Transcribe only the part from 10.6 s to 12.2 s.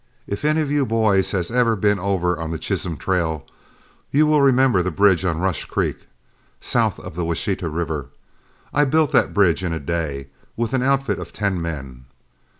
an outfit of ten men.